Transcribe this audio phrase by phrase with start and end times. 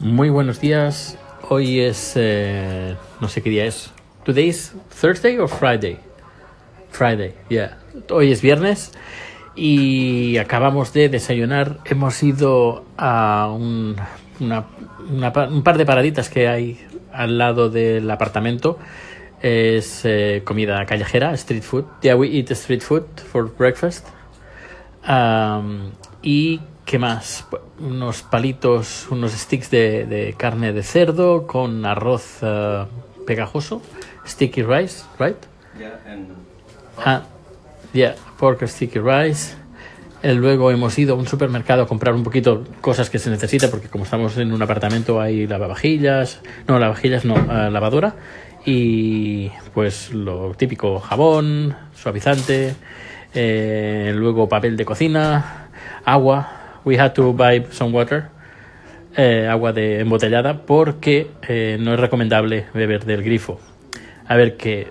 [0.00, 1.18] Muy buenos días.
[1.48, 2.12] Hoy es.
[2.16, 3.90] eh, no sé qué día es.
[4.24, 5.98] ¿Today is Thursday or Friday?
[6.90, 7.78] Friday, yeah.
[8.10, 8.92] Hoy es viernes
[9.54, 11.78] y acabamos de desayunar.
[11.84, 13.96] Hemos ido a un,
[14.40, 14.64] una-
[15.10, 16.80] una un par de paraditas que hay
[17.12, 18.78] al lado del apartamento.
[19.42, 21.84] Es eh, comida callejera, street food.
[22.02, 24.06] Yeah, we eat street food for breakfast.
[25.02, 25.92] Am,
[26.22, 26.60] y
[26.90, 27.46] qué más
[27.78, 32.84] unos palitos unos sticks de, de carne de cerdo con arroz eh,
[33.24, 33.80] pegajoso.
[34.26, 35.36] Sticky rice right
[35.78, 36.26] Yeah, and
[36.98, 37.22] ah
[37.92, 39.54] yeah pork sticky rice.
[40.24, 43.70] Eh, luego hemos ido a un supermercado a comprar un poquito cosas que se necesita
[43.70, 48.16] porque como estamos en un apartamento hay lavavajillas no lavavajillas no eh, lavadora.
[48.66, 52.74] Y pues lo típico jabón suavizante
[53.32, 55.68] eh, luego papel de cocina
[56.04, 58.28] agua we had to buy some water
[59.16, 63.60] eh, agua de embotellada porque eh, no es recomendable beber del grifo
[64.26, 64.88] a ver que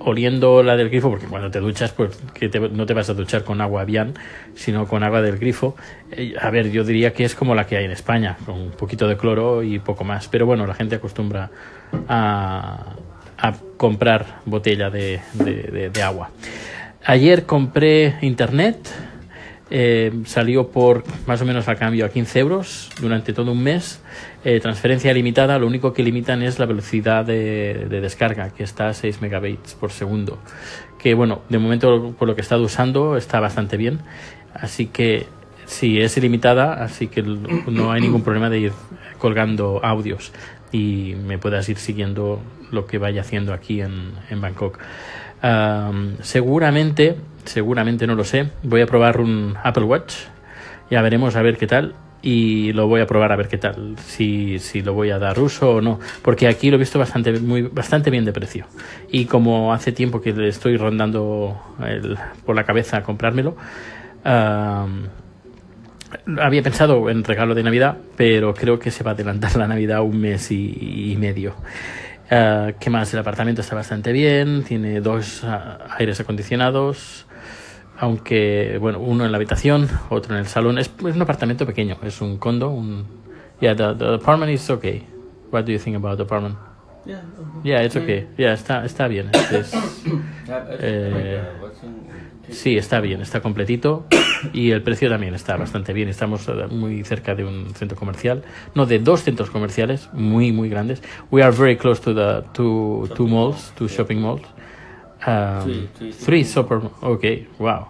[0.00, 3.14] oliendo la del grifo, porque cuando te duchas, pues que te- no te vas a
[3.14, 4.14] duchar con agua bien,
[4.54, 5.76] sino con agua del grifo.
[6.12, 8.70] Eh, a ver, yo diría que es como la que hay en España, con un
[8.70, 10.28] poquito de cloro y poco más.
[10.28, 11.50] Pero bueno, la gente acostumbra
[12.08, 12.94] a,
[13.38, 15.20] a comprar botella de,
[16.02, 16.30] agua.
[17.04, 18.76] Ayer compré internet.
[19.70, 24.00] Eh, salió por más o menos a cambio a 15 euros durante todo un mes.
[24.44, 28.88] Eh, transferencia limitada, lo único que limitan es la velocidad de, de descarga, que está
[28.88, 30.38] a 6 megabytes por segundo.
[30.98, 34.00] Que bueno, de momento por lo que he estado usando está bastante bien.
[34.54, 35.26] Así que
[35.68, 38.72] sí, es ilimitada, así que no hay ningún problema de ir
[39.18, 40.32] colgando audios
[40.72, 42.40] y me puedas ir siguiendo
[42.72, 44.78] lo que vaya haciendo aquí en, en Bangkok.
[45.42, 50.14] Am, seguramente, seguramente no lo sé, voy a probar un Apple Watch,
[50.90, 53.94] ya veremos a ver qué tal y lo voy a probar a ver qué tal,
[54.04, 57.38] si, si lo voy a dar uso o no, porque aquí lo he visto bastante,
[57.38, 58.66] muy, bastante bien de precio
[59.12, 63.56] y como hace tiempo que le estoy rondando el- por la cabeza comprármelo,
[66.40, 70.02] había pensado en regalo de Navidad, pero creo que se va a adelantar la Navidad
[70.02, 71.54] un mes y, y medio.
[72.30, 73.12] Ah, ¿Qué más?
[73.14, 77.26] El apartamento está bastante bien, tiene dos ah, aires acondicionados,
[77.98, 80.78] aunque, bueno, uno en la habitación, otro en el salón.
[80.78, 82.68] Es, es un apartamento pequeño, es un condo.
[82.70, 83.06] Un,
[83.60, 85.04] yeah, the, the apartment is okay.
[85.50, 86.56] What do you think about the apartment?
[87.06, 87.22] yeah,
[87.64, 88.26] Yeah, it's okay.
[88.36, 89.30] Yeah, está, está bien.
[89.50, 89.72] Es-
[90.80, 91.68] Eh, uh,
[92.50, 94.06] Sí, está bien, está completito
[94.54, 96.08] y el precio también está bastante bien.
[96.08, 98.42] Estamos eh, muy cerca de un centro comercial,
[98.74, 101.02] no de dos centros comerciales muy muy grandes.
[101.30, 104.40] We are very close to the two two malls, mall, two shopping malls.
[105.26, 107.88] Um, Three- three three shopping super, okay, wow.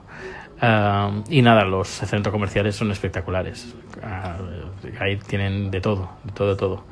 [0.61, 3.73] Um, y nada, los centros comerciales son espectaculares.
[4.03, 4.39] Ah,
[4.99, 6.85] ahí tienen de todo, de todo, de todo.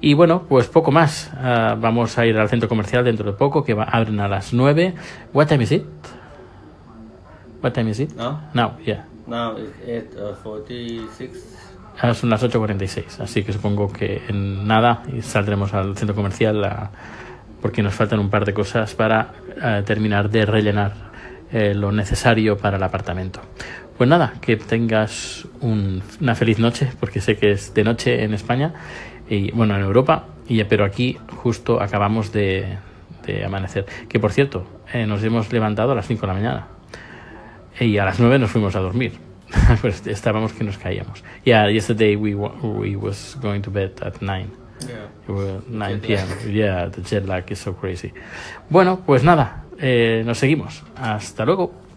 [0.00, 1.30] Y bueno, pues poco más.
[1.36, 4.52] Ah, vamos a ir al centro comercial dentro de poco, que va, abren a las
[4.52, 4.94] 9.
[5.32, 5.84] What time is it?
[7.62, 8.14] What time is it?
[8.16, 9.04] Now, Now, yeah.
[9.26, 11.56] now it's eight uh, forty-six.
[12.00, 16.90] Ah, son las 8.46, así que supongo que en nada saldremos al centro comercial a-
[17.60, 20.92] porque nos faltan un par de cosas para eh, terminar de rellenar
[21.50, 23.40] eh, lo necesario para el apartamento.
[23.96, 28.32] Pues nada, que tengas un- una feliz noche, porque sé que es de noche en
[28.32, 28.74] España,
[29.28, 32.78] y bueno, en Europa, y, pero aquí justo acabamos de,
[33.26, 33.86] de amanecer.
[34.08, 36.66] Que por cierto, eh, nos hemos levantado a las 5 de la mañana
[37.80, 39.12] y a las 9 nos fuimos a dormir.
[39.80, 41.24] pues estábamos que nos caíamos.
[41.44, 44.50] Yeah, yesterday we we was going to bed at 9.
[44.86, 45.08] Yeah.
[45.26, 46.52] It was 9 Jet p.m.
[46.54, 48.12] Yeah, the jet lag is so crazy.
[48.68, 50.82] Bueno, pues nada, eh, nos seguimos.
[50.96, 51.87] Hasta luego.